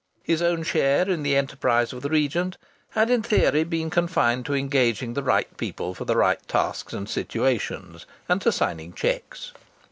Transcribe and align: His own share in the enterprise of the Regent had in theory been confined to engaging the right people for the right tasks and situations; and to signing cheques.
His 0.23 0.41
own 0.41 0.63
share 0.63 1.07
in 1.07 1.21
the 1.21 1.35
enterprise 1.37 1.93
of 1.93 2.01
the 2.01 2.09
Regent 2.09 2.57
had 2.89 3.11
in 3.11 3.21
theory 3.21 3.63
been 3.63 3.91
confined 3.91 4.47
to 4.47 4.55
engaging 4.55 5.13
the 5.13 5.21
right 5.21 5.55
people 5.57 5.93
for 5.93 6.05
the 6.05 6.17
right 6.17 6.39
tasks 6.47 6.91
and 6.91 7.07
situations; 7.07 8.07
and 8.27 8.41
to 8.41 8.51
signing 8.51 8.93
cheques. 8.93 9.51